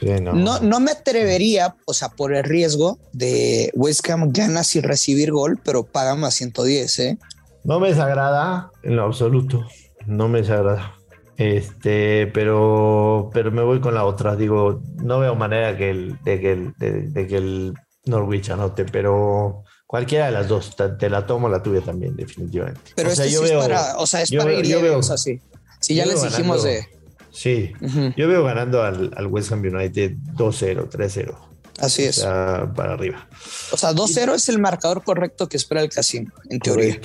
no. 0.00 0.60
no. 0.60 0.80
me 0.80 0.90
atrevería, 0.90 1.76
o 1.86 1.94
sea, 1.94 2.08
por 2.08 2.34
el 2.34 2.44
riesgo 2.44 2.98
de 3.12 3.70
West 3.74 4.08
Ham 4.10 4.30
gana 4.32 4.64
sin 4.64 4.82
recibir 4.82 5.32
gol, 5.32 5.58
pero 5.62 5.84
paga 5.84 6.14
más 6.14 6.34
110, 6.34 6.98
¿eh? 6.98 7.18
No 7.62 7.80
me 7.80 7.88
desagrada 7.88 8.70
en 8.82 8.96
lo 8.96 9.04
absoluto. 9.04 9.66
No 10.06 10.28
me 10.28 10.40
desagrada. 10.42 10.93
Este, 11.36 12.28
pero, 12.28 13.30
pero 13.32 13.50
me 13.50 13.62
voy 13.62 13.80
con 13.80 13.94
la 13.94 14.04
otra. 14.04 14.36
Digo, 14.36 14.82
no 15.02 15.18
veo 15.18 15.34
manera 15.34 15.76
que 15.76 15.90
el, 15.90 16.18
de, 16.22 16.40
que 16.40 16.52
el, 16.52 16.72
de, 16.78 17.26
que 17.26 17.36
el 17.36 17.74
Norwich 18.04 18.50
anote, 18.50 18.84
pero 18.84 19.64
cualquiera 19.86 20.26
de 20.26 20.32
las 20.32 20.48
dos, 20.48 20.76
te, 20.98 21.10
la 21.10 21.26
tomo 21.26 21.48
la 21.48 21.62
tuya 21.62 21.80
también, 21.80 22.14
definitivamente. 22.16 22.92
Pero 22.94 23.10
o 23.10 23.14
sea, 23.14 23.24
este 23.24 23.34
yo 23.34 23.42
veo, 23.42 23.60
es 23.60 23.68
para, 23.68 23.96
o 23.96 24.06
sea, 24.06 24.22
es 24.22 24.30
para 24.30 24.52
ir 24.52 24.66
yo 24.66 24.98
así. 24.98 25.40
Si 25.80 25.94
ya 25.94 26.06
les 26.06 26.22
dijimos 26.22 26.62
de. 26.62 26.86
Sí, 27.30 27.72
yo 28.16 28.28
veo 28.28 28.44
ganando 28.44 28.82
al, 28.82 29.10
al 29.16 29.26
West 29.26 29.50
Ham 29.50 29.60
United 29.60 30.12
2-0, 30.36 30.88
3-0. 30.88 31.34
Así 31.78 32.04
es. 32.04 32.18
O 32.18 32.22
sea, 32.22 32.72
para 32.74 32.94
arriba. 32.94 33.28
O 33.72 33.76
sea, 33.76 33.92
2-0 33.92 34.34
es 34.34 34.48
el 34.48 34.60
marcador 34.60 35.02
correcto 35.02 35.48
que 35.48 35.56
espera 35.56 35.82
el 35.82 35.88
casino, 35.88 36.32
en 36.48 36.60
teoría. 36.60 37.00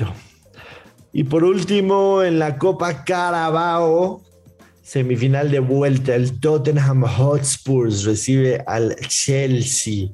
Y 1.12 1.24
por 1.24 1.44
último, 1.44 2.24
en 2.24 2.38
la 2.38 2.58
Copa 2.58 3.04
Carabao, 3.04 4.22
semifinal 4.84 5.50
de 5.50 5.60
vuelta, 5.60 6.16
el 6.16 6.40
Tottenham 6.40 7.04
Hotspurs 7.04 8.04
recibe 8.04 8.64
al 8.68 8.96
Chelsea. 9.08 10.10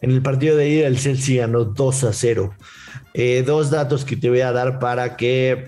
En 0.00 0.10
el 0.10 0.22
partido 0.22 0.56
de 0.56 0.68
ida, 0.68 0.86
el 0.86 0.98
Chelsea 0.98 1.46
ganó 1.46 1.64
2 1.64 2.04
a 2.04 2.12
0. 2.12 2.54
Eh, 3.14 3.42
dos 3.46 3.70
datos 3.70 4.04
que 4.04 4.16
te 4.16 4.30
voy 4.30 4.40
a 4.40 4.52
dar 4.52 4.78
para 4.78 5.16
que 5.16 5.66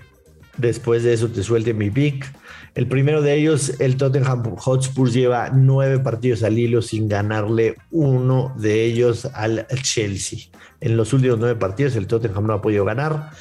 después 0.57 1.03
de 1.03 1.13
eso 1.13 1.29
te 1.29 1.43
suelte 1.43 1.73
mi 1.73 1.89
pick. 1.89 2.25
El 2.73 2.87
primero 2.87 3.21
de 3.21 3.35
ellos, 3.35 3.79
el 3.79 3.97
Tottenham 3.97 4.55
Hotspurs 4.55 5.13
lleva 5.13 5.49
nueve 5.49 5.99
partidos 5.99 6.41
al 6.43 6.57
hilo 6.57 6.81
sin 6.81 7.09
ganarle 7.09 7.75
uno 7.91 8.53
de 8.57 8.85
ellos 8.85 9.25
al 9.33 9.67
Chelsea. 9.81 10.39
En 10.79 10.95
los 10.95 11.11
últimos 11.11 11.37
nueve 11.37 11.59
partidos, 11.59 11.95
el 11.97 12.07
Tottenham 12.07 12.47
no 12.47 12.53
ha 12.53 12.61
podido 12.61 12.85
ganar. 12.85 13.31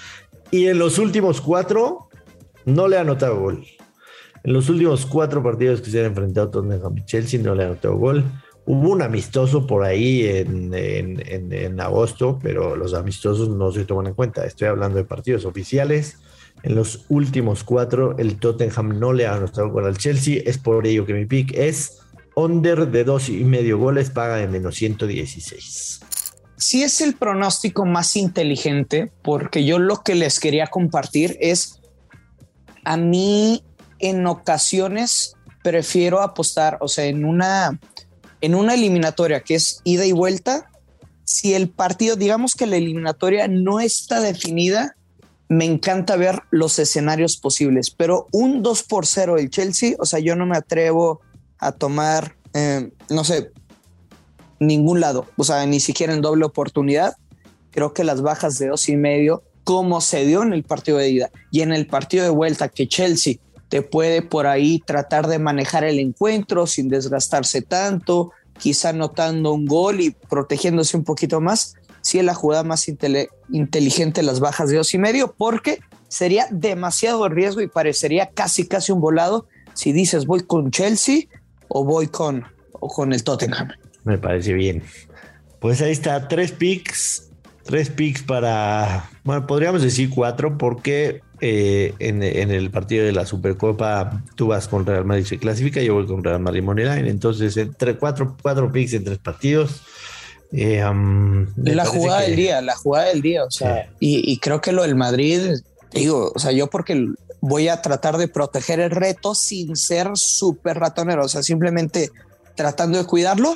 Y 0.50 0.66
en 0.66 0.78
los 0.78 0.98
últimos 0.98 1.40
cuatro, 1.40 2.08
no 2.64 2.88
le 2.88 2.96
ha 2.96 3.02
anotado 3.02 3.38
gol. 3.38 3.64
En 4.42 4.52
los 4.52 4.68
últimos 4.68 5.06
cuatro 5.06 5.42
partidos 5.42 5.80
que 5.80 5.90
se 5.90 6.00
han 6.00 6.06
enfrentado 6.06 6.50
Tottenham 6.50 6.98
y 6.98 7.04
Chelsea, 7.04 7.40
no 7.40 7.54
le 7.54 7.62
ha 7.62 7.66
anotado 7.66 7.96
gol. 7.96 8.24
Hubo 8.66 8.90
un 8.90 9.02
amistoso 9.02 9.66
por 9.66 9.84
ahí 9.84 10.26
en, 10.26 10.72
en, 10.74 11.80
agosto, 11.80 12.38
pero 12.42 12.76
los 12.76 12.94
amistosos 12.94 13.48
no 13.48 13.70
se 13.70 13.84
toman 13.84 14.08
en 14.08 14.14
cuenta. 14.14 14.44
Estoy 14.44 14.68
hablando 14.68 14.98
de 14.98 15.04
partidos 15.04 15.44
oficiales. 15.44 16.18
En 16.62 16.74
los 16.74 17.06
últimos 17.08 17.64
cuatro, 17.64 18.16
el 18.18 18.38
Tottenham 18.38 18.98
no 18.98 19.12
le 19.12 19.26
ha 19.26 19.34
anotado 19.34 19.70
gol 19.70 19.86
al 19.86 19.98
Chelsea. 19.98 20.42
Es 20.44 20.58
por 20.58 20.86
ello 20.86 21.06
que 21.06 21.14
mi 21.14 21.26
pick 21.26 21.52
es 21.54 22.00
under 22.34 22.88
de 22.88 23.04
dos 23.04 23.28
y 23.28 23.44
medio 23.44 23.78
goles, 23.78 24.10
paga 24.10 24.36
de 24.36 24.48
menos 24.48 24.74
116 24.76 26.09
sí 26.60 26.82
es 26.82 27.00
el 27.00 27.14
pronóstico 27.14 27.86
más 27.86 28.16
inteligente 28.16 29.10
porque 29.22 29.64
yo 29.64 29.78
lo 29.78 30.02
que 30.02 30.14
les 30.14 30.38
quería 30.38 30.66
compartir 30.66 31.36
es 31.40 31.80
a 32.84 32.96
mí 32.96 33.64
en 33.98 34.26
ocasiones 34.26 35.34
prefiero 35.62 36.20
apostar, 36.20 36.78
o 36.80 36.88
sea, 36.88 37.06
en 37.06 37.24
una 37.24 37.78
en 38.42 38.54
una 38.54 38.74
eliminatoria 38.74 39.40
que 39.40 39.54
es 39.54 39.80
ida 39.84 40.06
y 40.06 40.12
vuelta, 40.12 40.70
si 41.24 41.54
el 41.54 41.68
partido, 41.68 42.16
digamos 42.16 42.54
que 42.54 42.66
la 42.66 42.76
eliminatoria 42.76 43.48
no 43.48 43.80
está 43.80 44.20
definida, 44.20 44.96
me 45.48 45.64
encanta 45.64 46.16
ver 46.16 46.40
los 46.50 46.78
escenarios 46.78 47.36
posibles, 47.36 47.90
pero 47.90 48.28
un 48.32 48.62
2 48.62 48.82
por 48.84 49.06
0 49.06 49.36
el 49.36 49.50
Chelsea, 49.50 49.94
o 49.98 50.06
sea, 50.06 50.20
yo 50.20 50.36
no 50.36 50.46
me 50.46 50.56
atrevo 50.56 51.20
a 51.58 51.72
tomar, 51.72 52.36
eh, 52.54 52.90
no 53.10 53.24
sé, 53.24 53.50
ningún 54.60 55.00
lado, 55.00 55.26
o 55.36 55.44
sea, 55.44 55.66
ni 55.66 55.80
siquiera 55.80 56.12
en 56.12 56.20
doble 56.20 56.44
oportunidad. 56.44 57.14
Creo 57.72 57.92
que 57.92 58.04
las 58.04 58.22
bajas 58.22 58.58
de 58.58 58.68
dos 58.68 58.88
y 58.88 58.96
medio, 58.96 59.42
como 59.64 60.00
se 60.00 60.24
dio 60.24 60.42
en 60.42 60.52
el 60.52 60.62
partido 60.62 60.98
de 60.98 61.08
ida 61.08 61.30
y 61.50 61.62
en 61.62 61.72
el 61.72 61.86
partido 61.86 62.24
de 62.24 62.30
vuelta, 62.30 62.68
que 62.68 62.86
Chelsea 62.86 63.36
te 63.68 63.82
puede 63.82 64.22
por 64.22 64.46
ahí 64.46 64.82
tratar 64.84 65.26
de 65.28 65.38
manejar 65.38 65.84
el 65.84 65.98
encuentro 65.98 66.66
sin 66.66 66.88
desgastarse 66.88 67.62
tanto, 67.62 68.32
quizá 68.58 68.90
anotando 68.90 69.52
un 69.52 69.66
gol 69.66 70.00
y 70.00 70.10
protegiéndose 70.10 70.96
un 70.96 71.04
poquito 71.04 71.40
más. 71.40 71.74
Si 72.02 72.18
es 72.18 72.24
la 72.24 72.34
jugada 72.34 72.64
más 72.64 72.88
inteligente 72.88 74.22
las 74.22 74.40
bajas 74.40 74.70
de 74.70 74.76
dos 74.76 74.92
y 74.94 74.98
medio, 74.98 75.34
porque 75.36 75.80
sería 76.08 76.48
demasiado 76.50 77.28
riesgo 77.28 77.60
y 77.60 77.68
parecería 77.68 78.30
casi 78.30 78.66
casi 78.66 78.90
un 78.90 79.00
volado 79.00 79.46
si 79.74 79.92
dices 79.92 80.26
voy 80.26 80.42
con 80.42 80.70
Chelsea 80.70 81.24
o 81.68 81.84
voy 81.84 82.08
con, 82.08 82.44
o 82.72 82.88
con 82.88 83.12
el 83.12 83.22
Tottenham. 83.22 83.68
Me 84.04 84.18
parece 84.18 84.52
bien. 84.54 84.82
Pues 85.58 85.82
ahí 85.82 85.92
está, 85.92 86.26
tres 86.28 86.52
picks, 86.52 87.28
tres 87.64 87.90
picks 87.90 88.22
para, 88.22 89.10
bueno, 89.24 89.46
podríamos 89.46 89.82
decir 89.82 90.08
cuatro, 90.10 90.56
porque 90.56 91.20
eh, 91.42 91.94
en, 91.98 92.22
el 92.22 92.70
partido 92.70 93.04
de 93.04 93.12
la 93.12 93.26
Supercopa 93.26 94.22
tú 94.36 94.48
vas 94.48 94.68
con 94.68 94.86
Real 94.86 95.04
Madrid 95.04 95.24
se 95.24 95.38
clasifica, 95.38 95.82
yo 95.82 95.94
voy 95.94 96.06
con 96.06 96.24
Real 96.24 96.40
Madrid 96.40 96.62
Moneyline, 96.62 97.06
entonces 97.06 97.56
entre 97.56 97.96
cuatro, 97.96 98.36
cuatro 98.42 98.72
picks 98.72 98.94
en 98.94 99.04
tres 99.04 99.18
partidos. 99.18 99.82
Eh, 100.52 100.82
la 101.56 101.84
jugada 101.84 102.22
del 102.22 102.36
día, 102.36 102.60
la 102.60 102.74
jugada 102.74 103.06
del 103.06 103.22
día, 103.22 103.44
o 103.44 103.50
sea, 103.50 103.88
y, 104.00 104.32
y, 104.32 104.38
creo 104.38 104.60
que 104.60 104.72
lo 104.72 104.82
del 104.82 104.96
Madrid, 104.96 105.60
digo, 105.92 106.32
o 106.34 106.38
sea, 106.38 106.50
yo 106.50 106.66
porque 106.68 107.06
voy 107.40 107.68
a 107.68 107.80
tratar 107.82 108.16
de 108.16 108.28
proteger 108.28 108.80
el 108.80 108.90
reto 108.90 109.34
sin 109.34 109.76
ser 109.76 110.08
súper 110.14 110.78
ratonero, 110.78 111.24
o 111.24 111.28
sea, 111.28 111.42
simplemente 111.42 112.10
tratando 112.56 112.98
de 112.98 113.04
cuidarlo 113.04 113.54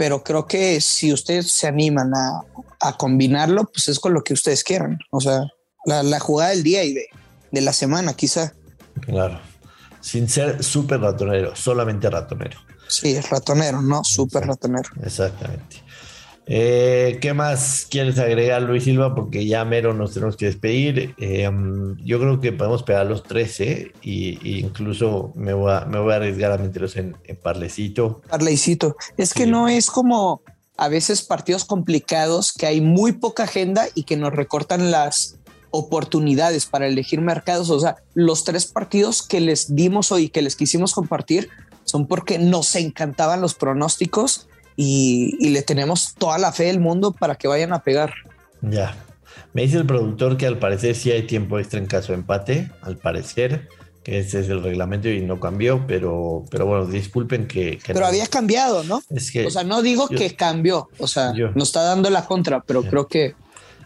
pero 0.00 0.24
creo 0.24 0.46
que 0.46 0.80
si 0.80 1.12
ustedes 1.12 1.52
se 1.52 1.66
animan 1.66 2.14
a, 2.14 2.40
a 2.80 2.96
combinarlo, 2.96 3.66
pues 3.66 3.88
es 3.88 4.00
con 4.00 4.14
lo 4.14 4.24
que 4.24 4.32
ustedes 4.32 4.64
quieran. 4.64 4.98
O 5.10 5.20
sea, 5.20 5.42
la, 5.84 6.02
la 6.02 6.18
jugada 6.18 6.52
del 6.52 6.62
día 6.62 6.82
y 6.84 6.94
de, 6.94 7.04
de, 7.50 7.60
la 7.60 7.74
semana, 7.74 8.14
quizá. 8.14 8.54
Claro, 9.02 9.38
sin 10.00 10.26
ser 10.26 10.64
súper 10.64 11.00
ratonero, 11.00 11.54
solamente 11.54 12.08
ratonero. 12.08 12.58
Sí, 12.88 13.20
ratonero, 13.20 13.82
no 13.82 14.02
súper 14.02 14.46
ratonero. 14.46 14.88
Exactamente. 15.02 15.84
Eh, 16.46 17.18
¿Qué 17.20 17.32
más 17.32 17.86
quieres 17.88 18.18
agregar, 18.18 18.62
Luis 18.62 18.84
Silva? 18.84 19.14
Porque 19.14 19.46
ya 19.46 19.64
mero 19.64 19.94
nos 19.94 20.14
tenemos 20.14 20.36
que 20.36 20.46
despedir. 20.46 21.14
Eh, 21.18 21.48
um, 21.48 21.96
yo 21.98 22.18
creo 22.18 22.40
que 22.40 22.52
podemos 22.52 22.82
pegar 22.82 23.06
los 23.06 23.22
13 23.22 23.92
y, 24.02 24.58
incluso 24.60 25.32
me 25.36 25.52
voy, 25.52 25.72
a, 25.72 25.84
me 25.84 25.98
voy 26.00 26.12
a 26.12 26.16
arriesgar 26.16 26.52
a 26.52 26.58
meterlos 26.58 26.96
en, 26.96 27.16
en 27.24 27.36
parlecito. 27.36 28.22
Parlecito. 28.28 28.96
Es 29.16 29.32
que 29.32 29.46
no 29.46 29.68
es 29.68 29.90
como 29.90 30.42
a 30.76 30.88
veces 30.88 31.22
partidos 31.22 31.64
complicados 31.64 32.52
que 32.52 32.66
hay 32.66 32.80
muy 32.80 33.12
poca 33.12 33.44
agenda 33.44 33.86
y 33.94 34.04
que 34.04 34.16
nos 34.16 34.32
recortan 34.32 34.90
las 34.90 35.36
oportunidades 35.70 36.66
para 36.66 36.86
elegir 36.86 37.20
mercados. 37.20 37.70
O 37.70 37.78
sea, 37.80 37.96
los 38.14 38.44
tres 38.44 38.66
partidos 38.66 39.22
que 39.22 39.40
les 39.40 39.74
dimos 39.74 40.10
hoy, 40.10 40.28
que 40.30 40.42
les 40.42 40.56
quisimos 40.56 40.94
compartir, 40.94 41.48
son 41.84 42.06
porque 42.06 42.38
nos 42.38 42.74
encantaban 42.76 43.40
los 43.40 43.54
pronósticos 43.54 44.48
y, 44.82 45.50
le 45.50 45.60
tenemos 45.60 46.14
toda 46.14 46.38
la 46.38 46.52
fe 46.52 46.64
del 46.64 46.80
mundo 46.80 47.12
para 47.12 47.34
que 47.34 47.46
vayan 47.46 47.74
a 47.74 47.82
pegar. 47.82 48.14
Ya. 48.62 48.96
Me 49.52 49.62
dice 49.62 49.76
el 49.76 49.84
productor 49.84 50.38
que 50.38 50.46
al 50.46 50.58
parecer 50.58 50.94
sí 50.94 51.10
hay 51.10 51.26
tiempo 51.26 51.58
extra 51.58 51.78
en 51.78 51.86
caso 51.86 52.12
de 52.12 52.18
empate, 52.20 52.70
al 52.80 52.96
parecer, 52.96 53.68
que 54.02 54.20
ese 54.20 54.40
es 54.40 54.48
el 54.48 54.62
reglamento 54.62 55.10
y 55.10 55.20
no 55.20 55.38
cambió, 55.38 55.84
pero, 55.86 56.44
pero 56.50 56.64
bueno, 56.64 56.86
disculpen 56.86 57.46
que... 57.46 57.78
pero 57.86 58.06
había 58.06 58.26
cambiado, 58.26 58.82
¿no? 58.84 59.02
Es 59.10 59.30
que, 59.30 59.46
o 59.46 59.50
sea, 59.50 59.64
no 59.64 59.82
digo 59.82 60.08
que 60.08 60.34
cambió, 60.34 60.88
o 60.98 61.06
sea, 61.06 61.34
nos 61.34 61.68
está 61.68 61.82
dando 61.82 62.08
la 62.08 62.24
contra, 62.24 62.60
pero 62.60 62.82
creo 62.82 63.06
que 63.06 63.34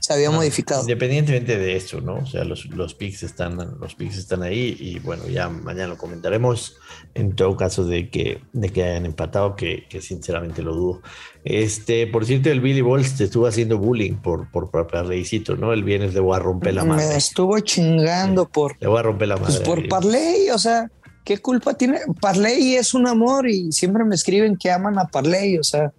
se 0.05 0.13
había 0.13 0.31
modificado. 0.31 0.83
Independientemente 0.83 1.57
de 1.57 1.77
eso, 1.77 2.03
¿no? 2.03 2.17
O 2.17 2.27
sea, 2.27 2.45
los, 2.45 2.67
los 2.67 2.93
picks 2.93 3.23
están, 3.23 3.57
los 3.81 3.95
picks 3.95 4.19
están 4.19 4.43
ahí 4.43 4.77
y 4.79 4.99
bueno, 4.99 5.27
ya 5.29 5.49
mañana 5.49 5.89
lo 5.89 5.97
comentaremos 5.97 6.77
en 7.15 7.35
todo 7.35 7.57
caso 7.57 7.87
de 7.87 8.11
que, 8.11 8.43
de 8.53 8.69
que 8.69 8.83
hayan 8.85 9.07
empatado, 9.07 9.57
que, 9.57 9.87
que 9.89 10.03
sinceramente 10.03 10.61
lo 10.61 10.75
dudo. 10.75 11.03
Este, 11.43 12.07
por 12.07 12.27
cierto, 12.27 12.51
el 12.51 12.61
Billy 12.61 12.83
Balls 12.83 13.17
te 13.17 13.25
estuvo 13.25 13.47
haciendo 13.47 13.79
bullying 13.79 14.17
por, 14.17 14.51
por, 14.51 14.71
por 14.71 14.89
Parleycito, 14.89 15.57
¿no? 15.57 15.73
El 15.73 15.85
viernes 15.85 16.13
le 16.13 16.21
voy 16.21 16.37
a 16.37 16.39
romper 16.39 16.75
la 16.75 16.85
madre. 16.85 17.09
Me 17.09 17.17
estuvo 17.17 17.59
chingando 17.61 18.47
por. 18.47 18.77
Le 18.81 18.89
voy 18.89 18.99
a 18.99 19.03
romper 19.05 19.29
la 19.29 19.39
pues 19.39 19.55
madre. 19.55 19.65
por 19.65 19.89
Parley, 19.89 20.51
o 20.51 20.59
sea, 20.59 20.91
¿qué 21.25 21.39
culpa 21.39 21.73
tiene? 21.73 22.01
Parley 22.21 22.75
es 22.75 22.93
un 22.93 23.09
amor 23.09 23.49
y 23.49 23.73
siempre 23.73 24.05
me 24.05 24.17
escriben 24.17 24.59
que 24.59 24.71
aman 24.71 24.99
a 24.99 25.07
Parley, 25.07 25.57
o 25.57 25.65
sea. 25.65 25.95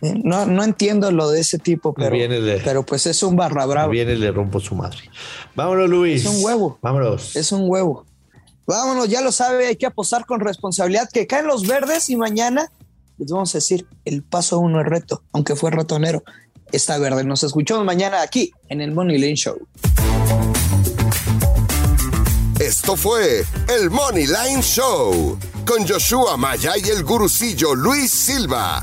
No, 0.00 0.46
no 0.46 0.62
entiendo 0.62 1.10
lo 1.10 1.30
de 1.30 1.40
ese 1.40 1.58
tipo, 1.58 1.94
pero, 1.94 2.14
pero 2.64 2.84
pues 2.84 3.06
es 3.06 3.22
un 3.22 3.34
barra 3.36 3.64
bravo. 3.66 3.90
Viene 3.90 4.14
le 4.16 4.30
rompo 4.30 4.60
su 4.60 4.74
madre. 4.74 4.98
Vámonos, 5.54 5.88
Luis. 5.88 6.24
Es 6.24 6.28
un 6.28 6.44
huevo. 6.44 6.78
Vámonos. 6.82 7.34
Es 7.34 7.50
un 7.52 7.62
huevo. 7.66 8.04
Vámonos, 8.66 9.08
ya 9.08 9.20
lo 9.20 9.32
sabe, 9.32 9.68
hay 9.68 9.76
que 9.76 9.86
apostar 9.86 10.26
con 10.26 10.40
responsabilidad, 10.40 11.08
que 11.12 11.26
caen 11.26 11.46
los 11.46 11.66
verdes 11.66 12.10
y 12.10 12.16
mañana 12.16 12.70
les 13.18 13.30
vamos 13.30 13.54
a 13.54 13.58
decir, 13.58 13.86
el 14.04 14.22
paso 14.22 14.58
uno 14.58 14.80
es 14.80 14.86
reto, 14.86 15.22
aunque 15.32 15.56
fue 15.56 15.70
ratonero, 15.70 16.22
está 16.70 16.98
verde. 16.98 17.24
Nos 17.24 17.42
escuchamos 17.44 17.84
mañana 17.84 18.20
aquí 18.20 18.52
en 18.68 18.80
el 18.80 18.92
Money 18.92 19.18
Lane 19.18 19.36
Show. 19.36 19.56
Esto 22.60 22.96
fue 22.96 23.44
el 23.68 23.90
Money 23.90 24.26
Line 24.26 24.62
Show 24.62 25.38
con 25.66 25.86
Joshua 25.86 26.36
Maya 26.36 26.72
y 26.76 26.88
el 26.88 27.04
gurucillo 27.04 27.74
Luis 27.74 28.10
Silva, 28.10 28.82